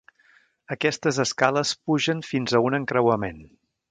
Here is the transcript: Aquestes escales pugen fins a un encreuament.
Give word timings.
Aquestes 0.75 1.19
escales 1.25 1.75
pugen 1.91 2.25
fins 2.31 2.57
a 2.61 2.65
un 2.69 2.79
encreuament. 2.81 3.41